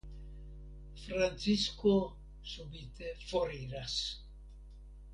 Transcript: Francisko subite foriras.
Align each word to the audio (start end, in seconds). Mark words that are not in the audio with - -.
Francisko 1.01 1.95
subite 2.55 3.13
foriras. 3.29 4.01